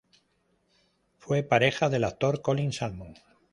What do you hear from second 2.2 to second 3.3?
Colin Salmon.